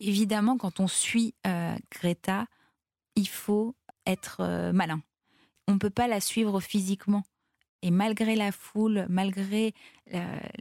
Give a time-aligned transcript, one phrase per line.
[0.00, 1.34] Évidemment, quand on suit
[1.90, 2.46] Greta,
[3.16, 3.74] il faut
[4.06, 5.02] être malin.
[5.66, 7.24] On ne peut pas la suivre physiquement.
[7.82, 9.74] Et malgré la foule, malgré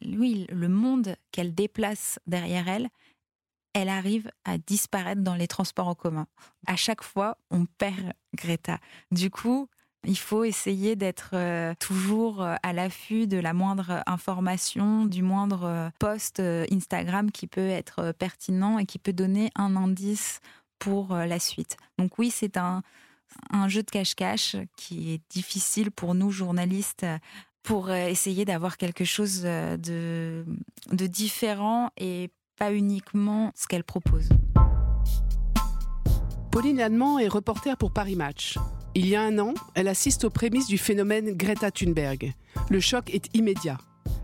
[0.03, 2.89] oui, le monde qu'elle déplace derrière elle,
[3.73, 6.27] elle arrive à disparaître dans les transports en commun.
[6.65, 8.79] À chaque fois, on perd Greta.
[9.11, 9.69] Du coup,
[10.05, 15.63] il faut essayer d'être euh, toujours euh, à l'affût de la moindre information, du moindre
[15.63, 16.41] euh, post
[16.71, 20.39] Instagram qui peut être pertinent et qui peut donner un indice
[20.79, 21.75] pour la suite.
[21.97, 22.83] Donc oui, c'est un,
[23.67, 27.05] jeu de cache-cache qui est difficile pour nous journalistes
[27.63, 30.45] pour essayer d'avoir quelque chose de
[31.07, 34.29] différent et pas uniquement ce qu'elle propose.
[36.57, 38.57] Pauline Allemand est reporter pour Paris Match.
[38.95, 42.33] Il y a un an, elle assiste aux prémices du phénomène Greta Thunberg.
[42.71, 43.77] Le choc est immédiat.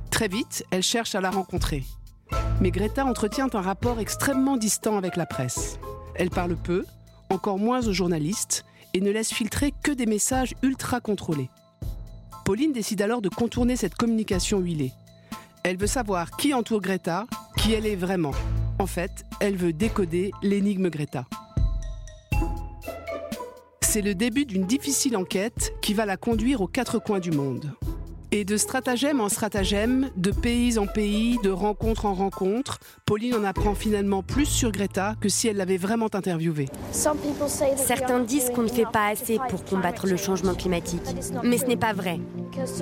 [0.09, 1.83] Très vite, elle cherche à la rencontrer.
[2.59, 5.77] Mais Greta entretient un rapport extrêmement distant avec la presse.
[6.15, 6.85] Elle parle peu,
[7.29, 11.51] encore moins aux journalistes, et ne laisse filtrer que des messages ultra contrôlés.
[12.45, 14.91] Pauline décide alors de contourner cette communication huilée.
[15.63, 18.33] Elle veut savoir qui entoure Greta, qui elle est vraiment.
[18.79, 21.27] En fait, elle veut décoder l'énigme Greta.
[23.93, 27.75] C'est le début d'une difficile enquête qui va la conduire aux quatre coins du monde.
[28.35, 33.43] Et de stratagème en stratagème, de pays en pays, de rencontre en rencontre, Pauline en
[33.43, 36.67] apprend finalement plus sur Greta que si elle l'avait vraiment interviewée.
[36.91, 41.03] Certains disent qu'on ne fait pas assez pour combattre le changement climatique.
[41.43, 42.19] Mais ce n'est pas vrai.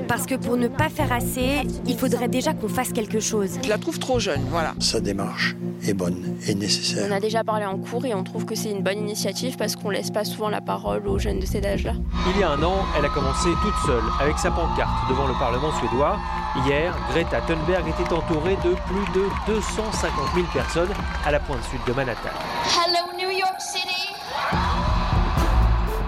[0.08, 3.60] Parce que pour ne pas faire assez, il faudrait déjà qu'on fasse quelque chose.
[3.62, 4.74] Je la trouve trop jeune, voilà.
[4.80, 7.08] Sa démarche est bonne et nécessaire.
[7.10, 9.76] On a déjà parlé en cours et on trouve que c'est une bonne initiative parce
[9.76, 11.96] qu'on laisse pas souvent la parole aux jeunes de cet âge-là.
[12.34, 15.34] Il y a un an, elle a commencé toute seule, avec sa pancarte, devant le
[15.42, 16.20] Parlement suédois.
[16.68, 20.92] Hier, Greta Thunberg était entourée de plus de 250 000 personnes
[21.26, 22.30] à la pointe sud de Manhattan.
[22.64, 24.14] Hello New York City.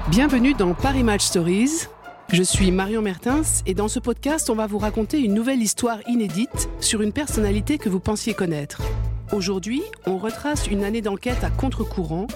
[0.09, 1.87] Bienvenue dans Paris Match Stories.
[2.31, 5.97] Je suis Marion Mertens et dans ce podcast, on va vous raconter une nouvelle histoire
[6.07, 8.83] inédite sur une personnalité que vous pensiez connaître.
[9.31, 12.27] Aujourd'hui, on retrace une année d'enquête à contre-courant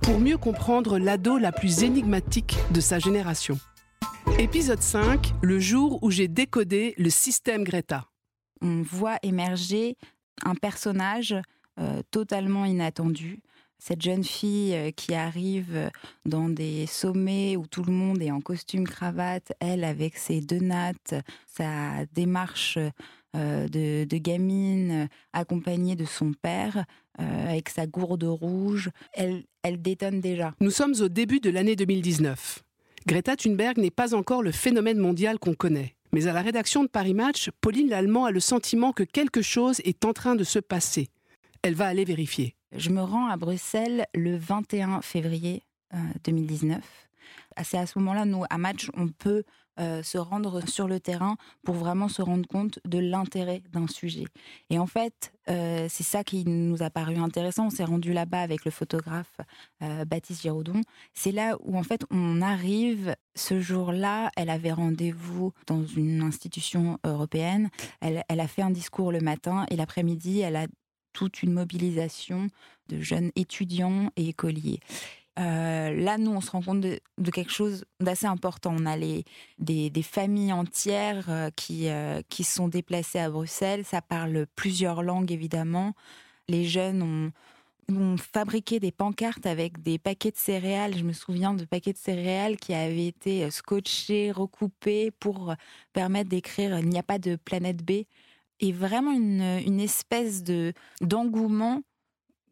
[0.00, 3.58] pour mieux comprendre l'ado la plus énigmatique de sa génération.
[4.38, 8.04] Épisode 5, le jour où j'ai décodé le système Greta.
[8.60, 9.96] On voit émerger
[10.44, 11.34] un personnage
[11.80, 13.40] euh, totalement inattendu.
[13.78, 15.90] Cette jeune fille euh, qui arrive
[16.26, 20.60] dans des sommets où tout le monde est en costume cravate, elle avec ses deux
[20.60, 21.14] nattes,
[21.46, 22.78] sa démarche
[23.36, 26.84] euh, de, gamine accompagnée de son père,
[27.18, 30.54] avec sa gourde rouge, elle, elle détonne déjà.
[30.60, 32.65] Nous sommes au début de l'année 2019.
[33.06, 35.94] Greta Thunberg n'est pas encore le phénomène mondial qu'on connaît.
[36.12, 39.80] Mais à la rédaction de Paris Match, Pauline Lallemand a le sentiment que quelque chose
[39.84, 41.08] est en train de se passer.
[41.62, 42.56] Elle va aller vérifier.
[42.72, 45.62] Je me rends à Bruxelles le 21 février
[46.24, 46.78] 2019.
[46.78, 49.44] Euh, C'est à ce moment-là, nous, à Match, on peut
[49.78, 54.24] euh, se rendre sur le terrain pour vraiment se rendre compte de l'intérêt d'un sujet.
[54.70, 57.66] Et en fait, euh, c'est ça qui nous a paru intéressant.
[57.66, 59.40] On s'est rendu là-bas avec le photographe
[59.82, 60.80] euh, Baptiste Giraudon.
[61.14, 63.14] C'est là où en fait on arrive.
[63.34, 67.68] Ce jour-là, elle avait rendez-vous dans une institution européenne.
[68.00, 70.66] Elle, elle a fait un discours le matin et l'après-midi, elle a
[71.12, 72.48] toute une mobilisation
[72.88, 74.80] de jeunes étudiants et écoliers.
[75.38, 78.74] Euh, là, nous, on se rend compte de, quelque chose d'assez important.
[78.78, 79.24] On a les,
[79.58, 83.84] des, familles entières euh, qui, euh, qui sont déplacées à Bruxelles.
[83.84, 85.92] Ça parle plusieurs langues, évidemment.
[86.48, 87.32] Les jeunes ont,
[87.94, 90.96] ont fabriqué des pancartes avec des paquets de céréales.
[90.96, 95.54] Je me souviens de paquets de céréales qui avaient été scotchés, recoupés pour
[95.92, 98.04] permettre d'écrire Il n'y a pas de planète B.
[98.60, 100.72] Et vraiment une, une espèce de
[101.02, 101.82] d'engouement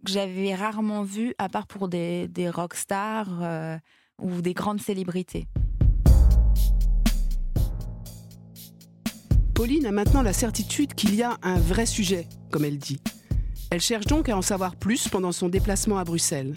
[0.04, 3.76] que j'avais rarement vu, à part pour des, des rockstars euh,
[4.20, 5.46] ou des grandes célébrités.
[9.54, 13.00] Pauline a maintenant la certitude qu'il y a un vrai sujet, comme elle dit.
[13.70, 16.54] Elle cherche donc à en savoir plus pendant son déplacement à Bruxelles.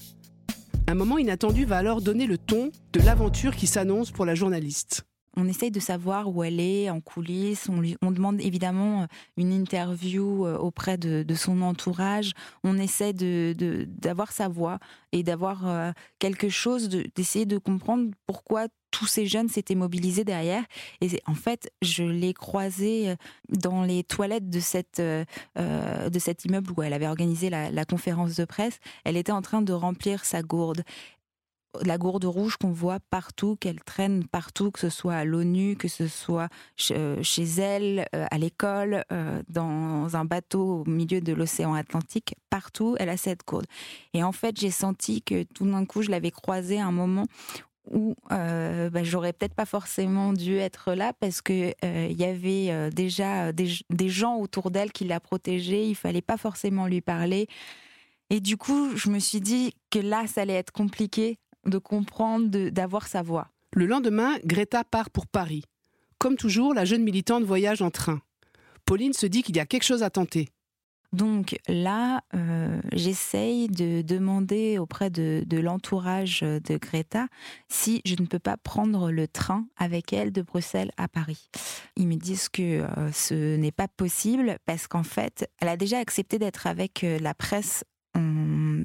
[0.88, 5.06] Un moment inattendu va alors donner le ton de l'aventure qui s'annonce pour la journaliste
[5.38, 7.70] on essaye de savoir où elle est en coulisses.
[7.70, 9.06] On, lui, demande évidemment euh,
[9.38, 12.32] une interview euh, auprès de, son entourage.
[12.64, 14.80] On essaie d'avoir sa voix
[15.12, 20.64] et d'avoir euh, quelque chose, d'essayer de, comprendre pourquoi tous ces jeunes s'étaient mobilisés derrière.
[21.02, 23.14] Et en fait, je l'ai croisée
[23.50, 24.98] dans les toilettes de, cet
[26.46, 28.80] immeuble où elle avait organisé la conférence de presse.
[29.04, 30.84] Elle était en train de remplir sa gourde
[31.84, 35.88] la gourde rouge qu'on voit partout, qu'elle traîne partout, que ce soit à l'ONU, que
[35.88, 39.04] ce soit chez elle, à l'école,
[39.50, 43.66] dans un bateau au milieu de l'océan Atlantique, partout, elle a cette gourde.
[44.14, 47.26] Et en fait, j'ai senti que tout d'un coup, je l'avais croisée à un moment
[47.92, 52.26] où euh, bah, j'aurais peut-être pas forcément dû être là parce que euh, il y
[52.26, 55.88] avait euh, déjà des, gens autour d'elle qui la protégeaient.
[55.88, 57.48] Il fallait pas forcément lui parler.
[58.30, 62.70] Et du coup, je me suis dit que là, ça allait être compliqué de comprendre,
[62.70, 63.50] d'avoir sa voix.
[63.74, 65.64] Le lendemain, Greta part pour Paris.
[66.18, 68.22] Comme toujours, la jeune militante voyage en train.
[68.86, 70.50] Pauline se dit qu'il y a quelque chose à tenter.
[71.14, 77.28] Donc là, euh, j'essaye de demander auprès de, l'entourage de Greta
[77.70, 81.50] si je ne peux pas prendre le train avec elle de Bruxelles à Paris.
[81.96, 86.00] Ils me disent que euh, ce n'est pas possible parce qu'en fait, elle a déjà
[86.00, 87.84] accepté d'être avec euh, la presse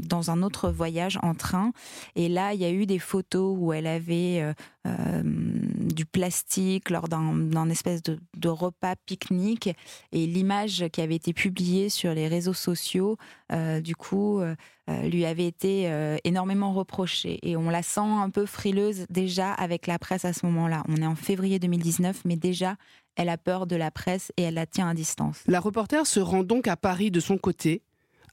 [0.00, 1.72] dans un autre voyage en train.
[2.16, 4.52] Et là, il y a eu des photos où elle avait euh,
[4.86, 9.70] euh, du plastique lors d'un espèce de, repas pique-nique.
[10.12, 13.16] Et l'image qui avait été publiée sur les réseaux sociaux,
[13.52, 14.40] euh, du coup,
[14.88, 15.90] lui avait été
[16.24, 17.38] énormément reprochée.
[17.42, 20.82] Et on la sent un peu frileuse déjà avec la presse à ce moment-là.
[20.88, 22.76] On est en février 2019, mais déjà,
[23.16, 25.42] elle a peur de la presse et elle la tient à distance.
[25.46, 27.82] La reporter se rend donc à Paris de son côté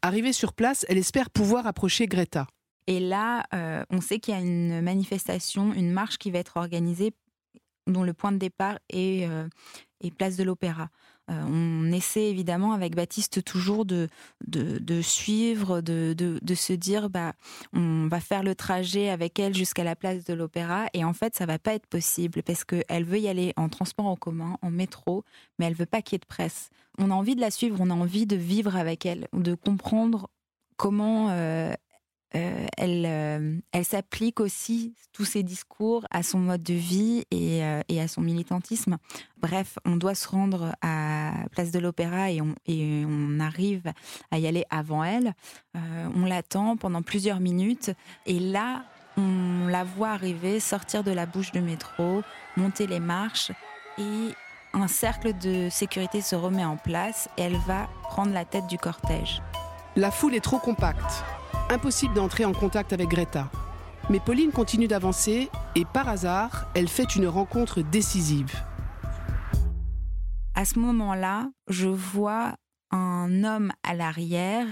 [0.02, 2.48] Arrivée sur place, elle espère pouvoir approcher Greta.
[2.88, 6.58] Et là, euh, on sait qu'il y a une manifestation, une marche qui va être
[6.58, 7.12] organisée,
[7.86, 9.48] dont le point de départ est, euh,
[10.18, 10.90] place de l'Opéra.
[11.30, 14.08] Euh, on essaie évidemment avec Baptiste toujours de,
[14.48, 17.34] de, suivre, de, de, se dire bah,
[17.74, 20.88] on va faire le trajet avec elle jusqu'à la place de l'Opéra.
[20.94, 24.08] Et en fait, ça va pas être possible parce qu'elle veut y aller en transport
[24.08, 25.24] en commun, en métro,
[25.58, 27.78] mais elle veut pas qu'il y ait de presse on a envie de la suivre,
[27.80, 30.30] on a envie de vivre avec elle, de comprendre
[30.78, 31.74] comment euh,
[32.36, 37.64] euh, elle, euh, elle s'applique aussi tous ses discours à son mode de vie et,
[37.64, 38.98] à son militantisme.
[39.38, 43.92] Bref, on doit se rendre à Place de l'Opéra et on, et on arrive
[44.32, 45.34] à y aller avant elle.
[45.76, 47.92] on l'attend pendant plusieurs minutes
[48.26, 48.86] et là,
[49.18, 52.22] on la voit arriver, sortir de la bouche de métro,
[52.56, 53.52] monter les marches
[53.98, 54.34] et
[54.74, 58.78] un cercle de sécurité se remet en place et elle va prendre la tête du
[58.78, 59.42] cortège.
[59.96, 61.24] La foule est trop compacte.
[61.72, 63.52] Impossible d'entrer en contact avec Greta.
[64.10, 68.52] Mais Pauline continue d'avancer et par hasard, elle fait une rencontre décisive.
[70.56, 72.56] À ce moment-là, je vois
[72.90, 74.66] un homme à l'arrière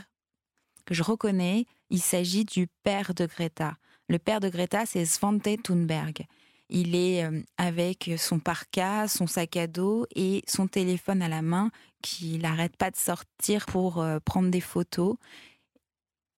[0.86, 1.68] que je reconnais.
[1.92, 3.76] Il s'agit du père de Greta.
[4.10, 6.26] Le père de Greta, c'est Svante Thunberg.
[6.70, 11.44] Il est euh, avec son parka, son sac à dos et son téléphone à la
[11.44, 11.70] main
[12.02, 15.16] qu'il n'arrête pas de sortir pour euh, prendre des photos.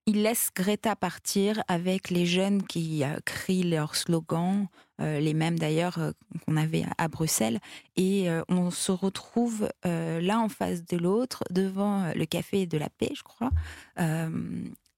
[0.09, 4.67] Il laisse Greta partir avec les jeunes qui euh, crient leurs slogans,
[5.01, 5.97] les mêmes d'ailleurs
[6.45, 7.59] qu'on avait à Bruxelles.
[7.95, 13.13] Et on se retrouve l'un en face de l'autre devant le café de la paix,
[13.15, 13.49] je crois.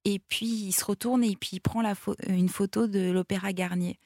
[0.03, 1.83] et puis il se retourne et il prend
[2.27, 3.99] une photo de l'Opéra Garnier.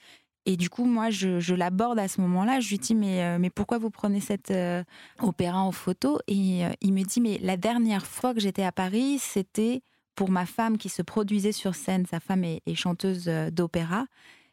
[0.45, 2.59] Et du coup, moi, je, l'aborde à ce moment-là.
[2.59, 4.83] Je lui dis, mais, euh, mais pourquoi vous prenez cette euh,
[5.19, 6.19] opéra en photo?
[6.27, 9.81] Et euh, il me dit, mais la dernière fois que j'étais à Paris, c'était
[10.15, 12.05] pour ma femme qui se produisait sur scène.
[12.05, 14.05] Sa femme est, chanteuse d'opéra.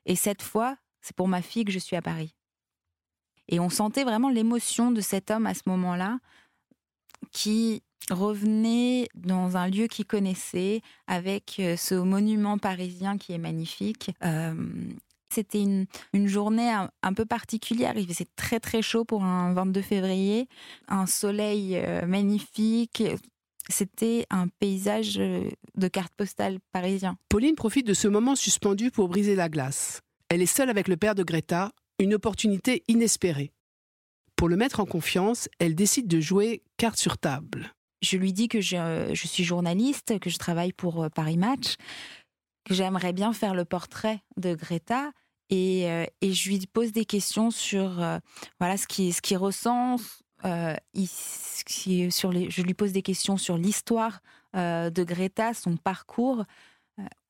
[0.06, 2.34] Et cette fois, c'est pour ma fille que je suis à Paris.
[3.48, 6.18] Et on sentait vraiment l'émotion de cet homme à ce moment-là,
[7.30, 14.10] qui revenait dans un lieu qu'il connaissait, avec ce monument parisien qui est magnifique.
[15.32, 15.86] C'était une,
[16.28, 16.70] journée
[17.02, 17.94] un, peu particulière.
[17.96, 20.46] Il faisait très très chaud pour un 22 février,
[20.88, 23.02] un soleil euh, magnifique.
[23.68, 27.16] C'était un paysage euh, de carte postale parisien.
[27.28, 30.00] Pauline profite de ce moment suspendu pour briser la glace.
[30.28, 33.52] Elle est seule avec le père de Greta, une opportunité inespérée.
[34.36, 37.72] Pour le mettre en confiance, elle décide de jouer carte sur table.
[38.02, 41.76] Je lui dis que je, je suis journaliste, que je travaille pour euh, Paris Match,
[42.64, 45.12] que j'aimerais bien faire le portrait de Greta
[45.52, 48.18] euh, et, je lui pose des questions sur euh,
[48.58, 49.96] voilà ce qui ce qui ressent.
[50.44, 54.20] Euh, je lui pose des questions sur l'histoire
[54.54, 56.44] de Greta, son parcours.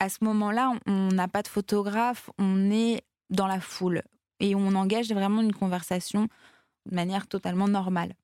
[0.00, 4.02] à ce moment-là, on n'a pas de photographe, on est dans la foule
[4.40, 6.26] et on engage vraiment une conversation
[6.90, 8.14] de manière totalement normale.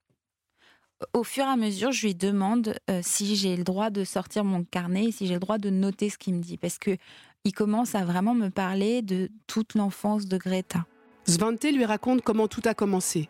[1.12, 4.64] Au fur et à mesure, je lui demande si j'ai le droit de sortir mon
[4.64, 6.97] carnet, si j'ai le droit de noter ce qu'il me dit, parce que
[7.45, 10.87] il commence à vraiment me parler de toute l'enfance de Greta.
[11.26, 13.28] Svante lui raconte comment tout a commencé.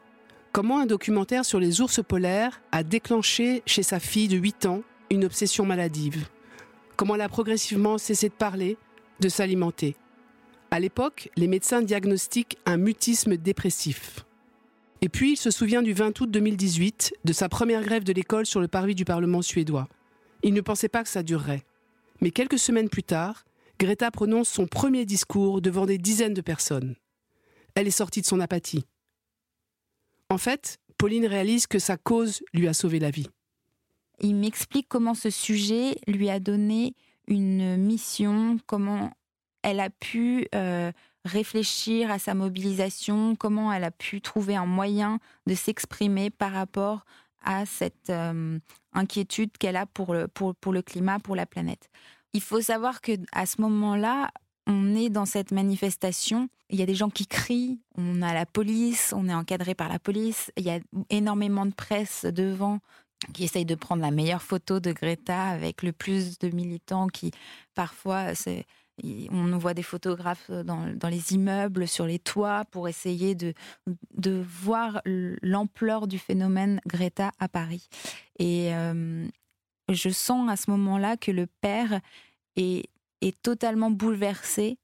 [0.58, 4.82] Comment un documentaire sur les ours polaires a déclenché chez sa fille de 8 ans
[5.08, 6.26] une obsession maladive?
[6.96, 8.76] Comment elle a progressivement cessé de parler,
[9.20, 9.94] de s'alimenter?
[10.72, 14.24] À l'époque, les médecins diagnostiquent un mutisme dépressif.
[15.00, 18.44] Et puis, il se souvient du 20 août 2018, de sa première grève de l'école
[18.44, 19.86] sur le parvis du Parlement suédois.
[20.42, 21.62] Il ne pensait pas que ça durerait.
[22.20, 23.44] Mais quelques semaines plus tard,
[23.78, 26.96] Greta prononce son premier discours devant des dizaines de personnes.
[27.76, 28.84] Elle est sortie de son apathie.
[30.38, 33.26] En fait, Pauline réalise que sa cause lui a sauvé la vie.
[34.20, 36.94] Il m'explique comment ce sujet lui a donné
[37.26, 39.10] une mission, comment
[39.64, 40.92] elle a pu euh,
[41.24, 45.18] réfléchir à sa mobilisation, comment elle a pu trouver un moyen
[45.48, 47.04] de s'exprimer par rapport
[47.42, 48.60] à cette euh,
[48.92, 51.90] inquiétude qu'elle a pour le, pour, pour le climat, pour la planète.
[52.32, 54.30] Il faut savoir que à ce moment-là,
[54.68, 56.48] on est dans cette manifestation.
[56.70, 59.88] Il y a des gens qui crient, on a la police, on est encadré par
[59.88, 60.52] la police.
[60.56, 60.78] Il y a
[61.10, 62.78] énormément de presse devant
[63.32, 67.32] qui essaye de prendre la meilleure photo de Greta avec le plus de militants qui
[67.74, 68.32] parfois
[69.30, 73.54] on voit des photographes dans, les immeubles, sur les toits, pour essayer de,
[74.14, 75.00] de voir
[75.42, 77.88] l'ampleur du phénomène Greta à Paris.
[78.38, 79.26] Et euh,
[79.88, 82.00] je sens à ce moment-là que le père
[82.56, 82.88] est,
[83.20, 84.78] est totalement bouleversé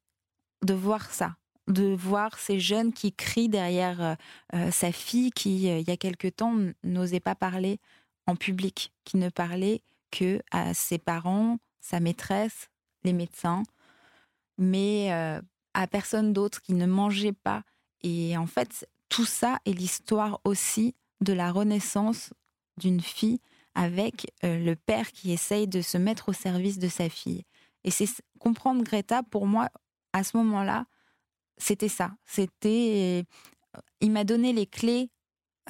[0.63, 1.37] de voir ça,
[1.69, 4.15] de voir ces jeunes qui crient derrière euh,
[4.55, 7.79] euh, sa fille qui, il y a quelque temps, n'osait pas parler
[8.27, 12.71] en public, qui ne parlait que à ses parents, sa maîtresse,
[13.05, 13.63] les médecins,
[14.59, 15.41] mais euh,
[15.75, 17.63] à personne d'autre, qui ne mangeait pas.
[18.03, 22.33] Et en fait, tout ça est l'histoire aussi de la renaissance
[22.79, 23.41] d'une fille
[23.75, 27.45] avec euh, le père qui essaye de se mettre au service de sa fille.
[27.85, 29.69] Et c'est comprendre Greta, pour moi,
[30.13, 30.87] à ce moment-là,
[31.57, 32.13] c'était ça.
[32.25, 33.25] C'était,
[34.01, 35.11] il m'a donné les clés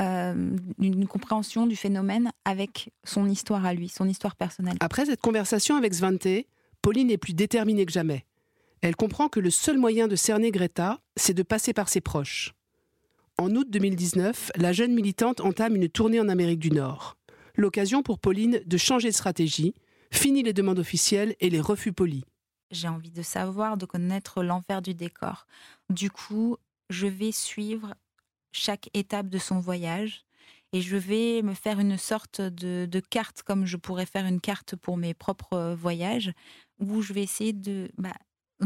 [0.01, 4.77] euh, d'une compréhension du phénomène avec son histoire à lui, son histoire personnelle.
[4.81, 6.27] Après cette conversation avec Svante,
[6.83, 8.27] Pauline est plus déterminée que jamais.
[8.81, 12.55] Elle comprend que le seul moyen de cerner Greta, c'est de passer par ses proches.
[13.39, 17.17] En août 2019, la jeune militante entame une tournée en Amérique du Nord.
[17.57, 19.75] L'occasion pour Pauline de changer de stratégie,
[20.17, 22.25] fini les demandes officielles et les refus polis.
[22.71, 25.47] J'ai envie de savoir, de connaître l'envers du décor.
[25.91, 26.57] Du coup,
[26.91, 27.95] je vais suivre
[28.53, 30.25] chaque étape de son voyage
[30.73, 34.77] et je vais me faire une sorte de, carte comme je pourrais faire une carte
[34.77, 36.33] pour mes propres voyages
[36.81, 38.15] où je vais essayer de, bah,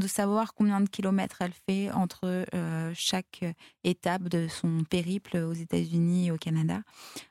[0.07, 3.45] savoir combien de kilomètres elle fait entre euh, chaque
[3.85, 6.83] étape de son périple aux États-Unis et au Canada.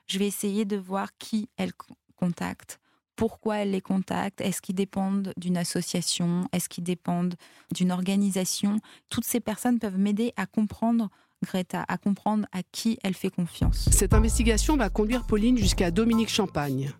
[0.06, 1.72] Je vais essayer de voir qui elle
[2.16, 2.78] contacte,
[3.18, 7.34] pourquoi elle les contacte, est-ce qu'ils dépendent d'une association, est-ce qu'ils dépendent
[7.74, 8.78] d'une organisation.
[9.10, 11.10] Toutes ces personnes peuvent m'aider à comprendre
[11.44, 13.88] Greta, à comprendre à qui elle fait confiance.
[13.90, 16.92] Cette investigation va conduire Pauline jusqu'à Dominique Champagne,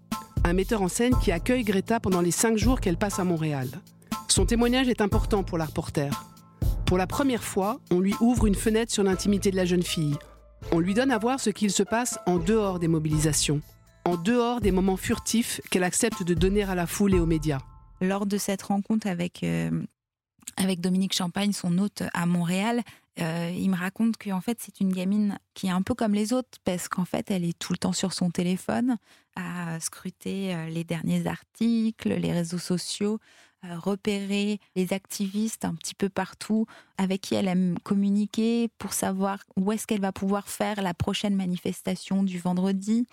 [0.43, 3.69] un metteur en scène qui accueille Greta pendant les cinq jours qu'elle passe à Montréal.
[4.27, 6.11] Son témoignage est important pour la reporter.
[6.85, 10.17] Pour la première fois, on lui ouvre une fenêtre sur l'intimité de la jeune fille.
[10.73, 13.63] On lui donne à voir ce qu'il se passe en dehors des mobilisations,
[14.09, 17.61] en dehors des moments furtifs qu'elle accepte de donner à la foule et aux médias.
[18.01, 19.71] Lors de cette rencontre avec, euh,
[20.57, 22.83] avec Dominique Champagne, son hôte à Montréal,
[23.21, 26.33] euh, il me raconte qu'en fait, c'est une gamine qui est un peu comme les
[26.33, 28.97] autres, parce qu'en fait, elle est tout le temps sur son téléphone,
[29.37, 33.19] à scruter euh, les derniers articles, les réseaux sociaux,
[33.63, 39.73] repérer les activistes un petit peu partout, avec qui elle aime communiquer pour savoir où
[39.73, 43.07] est-ce qu'elle va pouvoir faire la prochaine manifestation du vendredi.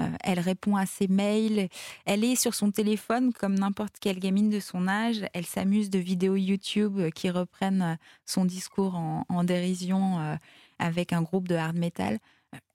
[0.00, 1.68] Euh, elle répond à ses mails.
[2.06, 5.24] Elle est sur son téléphone comme n'importe quelle gamine de son âge.
[5.34, 10.36] Elle s'amuse de vidéos YouTube qui reprennent son discours en, dérision euh,
[10.78, 12.18] avec un groupe de hard metal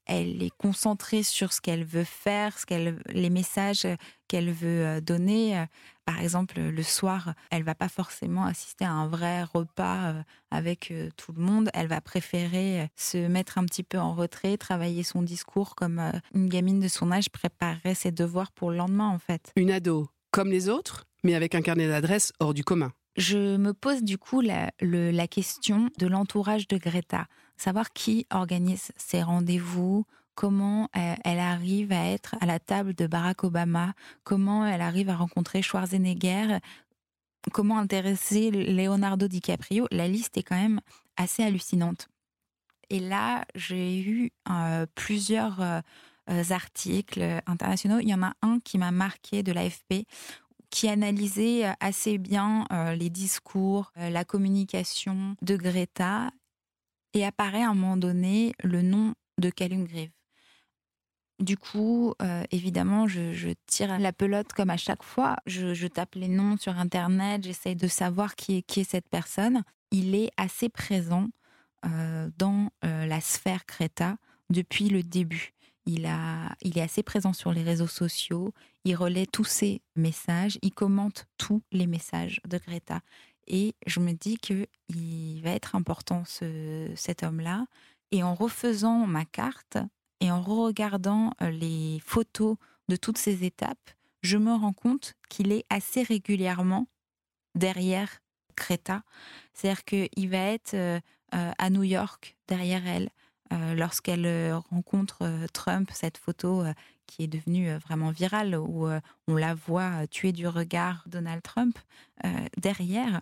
[0.08, 3.88] elle est concentrée sur ce qu'elle veut faire, ce qu'elle, les messages
[4.28, 5.66] qu'elle veut donner.
[6.06, 10.14] Par exemple, le soir, elle va pas forcément assister à un vrai repas
[10.52, 11.70] avec tout le monde.
[11.74, 16.02] Elle va préférer se mettre un petit peu en retrait, travailler son discours comme
[16.34, 19.52] une gamine de son âge préparerait ses devoirs pour le lendemain, en fait.
[19.56, 22.92] Une ado, comme les autres, mais avec un carnet d'adresses hors du commun.
[23.18, 27.26] Je me pose du coup la, la question de l'entourage de Greta,
[27.58, 33.08] savoir qui organise ses rendez-vous, comment euh, elle arrive à être à la table de
[33.08, 36.60] Barack Obama, comment elle arrive à rencontrer Schwarzenegger,
[37.52, 39.88] comment intéresser Leonardo DiCaprio.
[39.92, 40.80] La liste est quand même
[41.18, 42.08] assez hallucinante.
[42.90, 45.82] Et là, j'ai eu euh, plusieurs euh,
[46.52, 48.00] articles internationaux.
[48.00, 50.06] Il y en a un qui m'a marqué de l'AFP
[50.70, 56.30] qui analysait assez bien les discours, la communication de Greta
[57.14, 60.12] et apparaît à un moment donné le nom de Callum Grieve.
[61.40, 65.36] Du coup, euh, évidemment, je, tire la pelote comme à chaque fois.
[65.46, 69.64] Je, tape les noms sur Internet, j'essaye de savoir qui est, qui est cette personne.
[69.92, 71.28] il est assez présent
[71.86, 74.18] euh, dans euh, la sphère Greta
[74.50, 75.54] depuis le début.
[75.86, 78.52] Il, a, il est assez présent sur les réseaux sociaux,
[78.84, 83.02] il relaie tous ses messages, il commente tous les messages de Greta.
[83.48, 87.66] Et je me dis qu'il va être important, ce, cet homme-là.
[88.12, 89.78] Et en refaisant ma carte
[90.20, 95.52] et en regardant euh, les photos de toutes ces étapes, je me rends compte qu'il
[95.52, 96.88] est assez régulièrement
[97.56, 98.20] derrière
[98.56, 99.04] Greta.
[99.54, 101.00] C'est-à-dire qu'il va être euh,
[101.36, 103.10] euh, à New York derrière elle.
[103.78, 106.66] Lorsqu'elle rencontre Trump, cette photo
[107.06, 108.90] qui est devenue vraiment virale, où
[109.30, 111.80] on la voit tuer du regard Donald Trump,
[112.58, 113.22] derrière,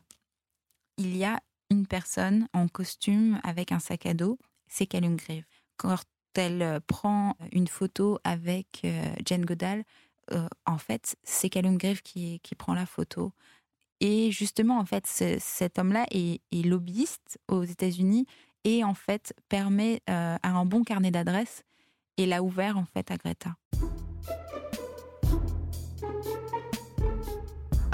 [0.97, 4.37] il y a une personne en costume avec un sac à dos,
[4.67, 5.43] c'est Grave.
[5.77, 5.97] Quand
[6.35, 8.85] elle prend une photo avec
[9.25, 9.83] Jane Goodall,
[10.65, 13.31] en fait, c'est Grave qui, qui prend la photo.
[13.99, 18.25] Et justement, en fait, cet homme-là est, lobbyiste aux États-Unis
[18.63, 21.63] et en fait permet à un bon carnet d'adresses
[22.17, 23.55] et l'a ouvert en fait à Greta.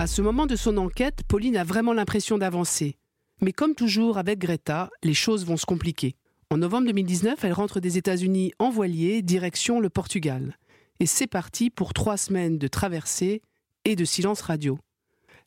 [0.02, 2.98] À ce moment de son enquête, Pauline a vraiment l'impression d'avancer.
[3.40, 6.16] Mais comme toujours avec Greta, les choses vont se compliquer.
[6.50, 10.58] En novembre 2019, elle rentre des États-Unis en voilier, direction le Portugal.
[11.00, 13.44] Et c'est parti pour trois semaines de traversée
[13.86, 14.80] et de silence radio.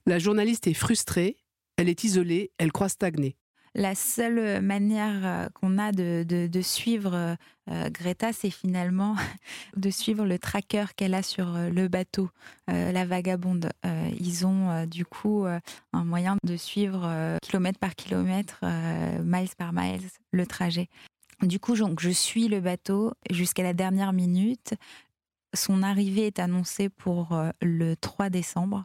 [0.07, 1.37] La journaliste est frustrée,
[1.77, 3.35] elle est isolée, elle croit stagner
[3.75, 7.35] la seule manière euh, qu'on a de, suivre euh,
[7.71, 9.17] euh, Greta, c'est finalement
[9.77, 12.31] de suivre le tracker qu'elle a sur le bateau,
[12.69, 13.71] la vagabonde.
[14.21, 18.61] ils ont du coup un moyen de suivre kilomètre par kilomètre,
[19.23, 20.89] miles par miles, le trajet.
[21.43, 24.75] Du coup, donc, je suis le bateau jusqu'à la dernière minute.
[25.55, 28.85] Son arrivée est annoncée pour le 3 décembre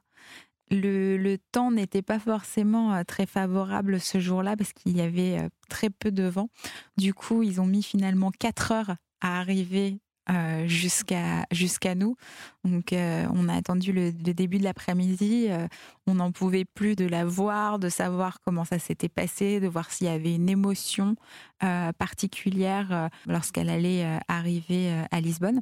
[0.72, 5.50] le, temps n'était pas forcément euh, très favorable ce jour-là parce qu'il y avait euh,
[5.70, 6.50] très peu de vent.
[6.98, 10.00] Du coup, ils ont mis finalement 4 heures à arriver
[10.30, 12.16] euh, jusqu'à jusqu'à nous.
[12.64, 15.48] Donc, on a attendu le, début de l'après-midi.
[16.06, 19.92] on n'en pouvait plus de la voir, de savoir comment ça s'était passé, de voir
[19.92, 21.16] s'il y avait une émotion
[21.98, 25.62] particulière lorsqu'elle allait arriver à Lisbonne.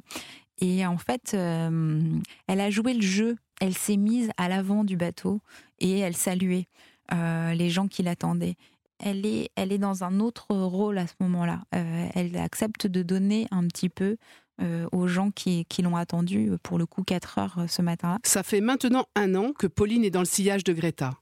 [0.60, 5.40] Et en fait, elle a joué le jeu elle s'est mise à l'avant du bateau
[5.78, 6.66] et elle saluait
[7.12, 8.56] euh, les gens qui l'attendaient.
[8.98, 11.62] Elle est, elle est dans un autre rôle à ce moment-là.
[11.74, 14.16] Euh, elle accepte de donner un petit peu
[14.60, 18.18] euh, aux gens qui, qui l'ont attendue, pour le coup, 4 heures ce matin.
[18.24, 21.14] Ça fait maintenant un an que Pauline est dans le sillage de Greta.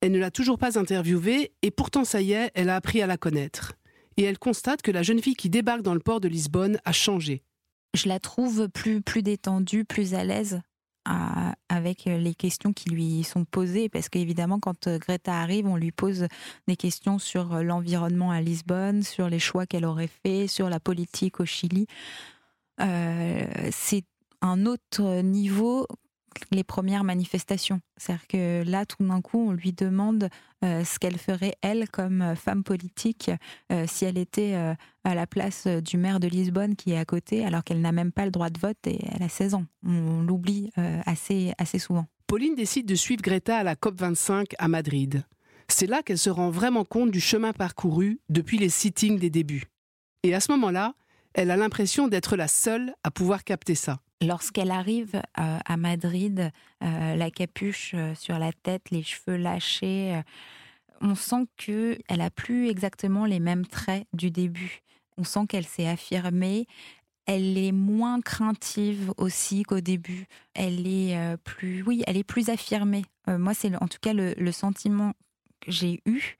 [0.00, 3.08] Elle ne l'a toujours pas interviewée et pourtant, ça y est, elle a appris à
[3.08, 3.74] la connaître.
[4.16, 6.92] Et elle constate que la jeune fille qui débarque dans le port de Lisbonne a
[6.92, 7.42] changé.
[7.94, 10.60] Je la trouve plus, plus détendue, plus à l'aise
[11.68, 15.92] avec les questions qui lui sont posées, parce qu'évidemment, quand euh, Greta arrive, on lui
[15.92, 16.26] pose
[16.66, 20.80] des questions sur euh, l'environnement à Lisbonne, sur les choix qu'elle aurait fait, sur la
[20.80, 21.86] politique au Chili.
[22.80, 24.04] Euh, c'est
[24.40, 25.86] un autre niveau
[26.50, 27.80] les premières manifestations.
[27.96, 30.28] C'est-à-dire que là, tout d'un coup, on lui demande
[30.64, 33.30] euh, ce qu'elle ferait, elle, comme euh, femme politique,
[33.72, 34.54] euh, si elle était
[35.04, 38.12] à la place du maire de Lisbonne qui est à côté, alors qu'elle n'a même
[38.12, 39.64] pas le droit de vote et elle a 16 ans.
[39.86, 40.70] On l'oublie
[41.06, 42.06] assez, assez souvent.
[42.26, 45.24] Pauline décide de suivre Greta à la COP25 à Madrid.
[45.68, 49.64] C'est là qu'elle se rend vraiment compte du chemin parcouru depuis les sittings des débuts.
[50.22, 50.94] Et à ce moment-là,
[51.34, 54.00] elle a l'impression d'être la seule à pouvoir capter ça.
[54.20, 56.50] Lorsqu'elle arrive euh, à Madrid,
[56.82, 60.20] euh, la capuche euh, sur la tête, les cheveux lâchés,
[61.00, 64.80] on sent qu'elle a plus exactement les mêmes traits du début.
[65.18, 66.66] On sent qu'elle s'est affirmée.
[67.26, 70.26] Elle est moins craintive aussi qu'au début.
[70.54, 73.04] Elle est plus, oui, elle est plus affirmée.
[73.28, 75.12] moi, c'est en tout cas le sentiment
[75.60, 76.38] que j'ai eu.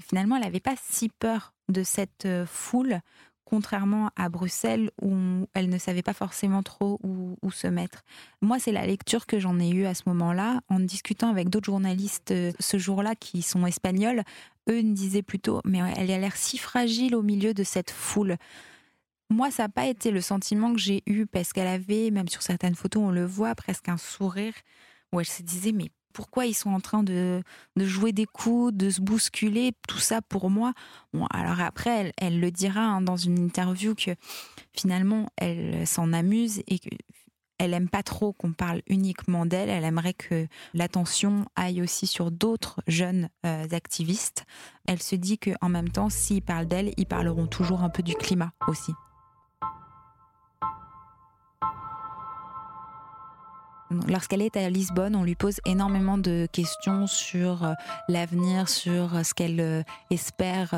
[0.00, 3.00] Finalement, elle n'avait pas si peur de cette foule
[3.50, 5.12] contrairement à Bruxelles où
[5.54, 8.04] elle ne savait pas forcément trop où, se mettre.
[8.42, 11.66] Moi, c'est la lecture que j'en ai eue à ce moment-là, en discutant avec d'autres
[11.66, 14.22] journalistes euh, ce jour-là qui sont espagnols.
[14.68, 18.36] Eux me disaient plutôt, mais elle a l'air si fragile au milieu de cette foule.
[19.30, 22.42] Moi, ça n'a pas été le sentiment que j'ai eu parce qu'elle avait, même sur
[22.42, 24.54] certaines photos, on le voit, presque un sourire
[25.12, 27.42] où elle se disait, mais pourquoi ils sont en train de,
[27.76, 30.72] jouer des coups, de se bousculer, tout ça pour moi.
[31.12, 34.12] Bon, alors après, elle, le dira hein, dans une interview que
[34.72, 36.90] finalement, elle s'en amuse et que
[37.60, 39.68] elle aime pas trop qu'on parle uniquement d'elle.
[39.68, 44.46] Elle aimerait que l'attention aille aussi sur d'autres jeunes euh, activistes.
[44.86, 48.14] Elle se dit qu'en même temps, s'ils parlent d'elle, ils parleront toujours un peu du
[48.14, 48.92] climat aussi.
[54.06, 57.72] Lorsqu'elle est à Lisbonne, on lui pose énormément de questions sur euh,
[58.08, 60.74] l'avenir, sur euh, ce qu'elle euh, espère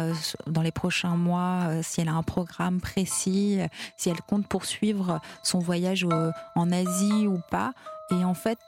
[0.46, 3.58] dans les prochains mois, si elle a un programme précis,
[3.96, 6.06] si elle compte poursuivre son voyage
[6.54, 7.72] en Asie ou pas.
[8.10, 8.58] Et en fait,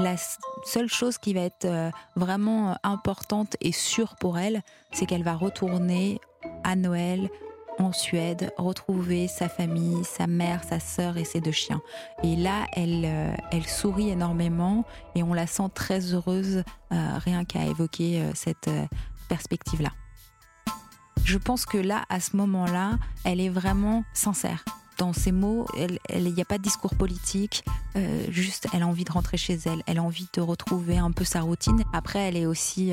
[0.00, 0.16] la
[0.64, 1.68] seule chose qui va être
[2.16, 6.20] vraiment importante et sûre pour elle, c'est qu'elle va retourner
[6.64, 7.28] à Noël
[7.78, 11.80] en Suède, retrouver sa famille, sa mère, sa sœur et ses deux chiens.
[12.22, 14.84] Et là, elle, euh, elle sourit énormément
[15.14, 18.70] et on la sent très heureuse euh, rien qu'à évoquer euh, cette
[19.28, 19.90] perspective-là.
[21.24, 24.64] Je pense que là, à ce moment-là, elle est vraiment sincère
[24.98, 27.64] dans ses mots, il n'y a pas de discours politique,
[28.28, 31.24] juste elle a envie de rentrer chez elle, elle a envie de retrouver un peu
[31.24, 31.82] sa routine.
[31.92, 32.92] Après, elle est aussi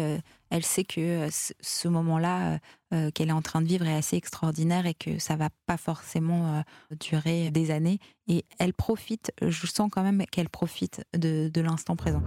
[0.52, 1.30] elle sait que euh,
[1.62, 2.60] ce moment-là
[2.94, 5.78] euh, qu'elle est en train de vivre est assez extraordinaire et que ça va pas
[5.78, 8.00] forcément euh, durer des années.
[8.28, 12.22] Et elle profite, je sens quand même qu'elle profite de l'instant présent.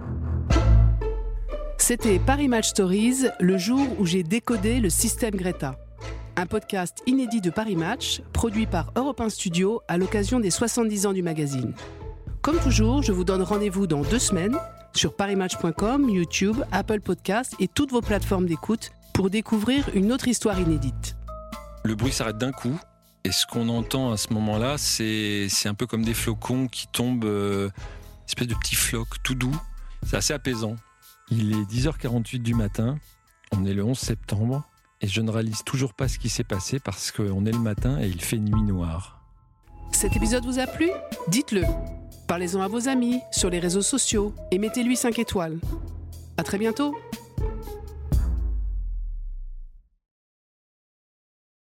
[1.77, 5.77] C'était Paris Match Stories, le jour où j'ai décodé le système Greta.
[6.37, 11.05] Un podcast inédit de Paris Match, produit par Europe 1 Studio à l'occasion des 70
[11.05, 11.73] ans du magazine.
[12.41, 14.57] Comme toujours, je vous donne rendez-vous dans deux semaines
[14.93, 20.59] sur parimatch.com, YouTube, Apple Podcasts et toutes vos plateformes d'écoute pour découvrir une autre histoire
[20.59, 21.15] inédite.
[21.85, 22.77] Le bruit s'arrête d'un coup
[23.23, 27.23] et ce qu'on entend à ce moment-là, c'est un peu comme des flocons qui tombent,
[27.23, 27.69] euh,
[28.27, 29.55] espèce de petits flocs tout doux.
[30.05, 30.75] C'est assez apaisant.
[31.31, 32.97] Il est 10h48 du matin,
[33.53, 34.67] on est le 11 septembre
[35.05, 37.99] et je ne réalise toujours pas ce qui s'est passé parce qu'on est le matin
[38.01, 39.21] et il fait nuit noire.
[39.91, 40.89] Cet épisode vous a plu
[41.27, 41.61] Dites-le
[42.27, 45.59] Parlez-en à vos amis, sur les réseaux sociaux et mettez-lui 5 étoiles.
[46.37, 46.97] À très bientôt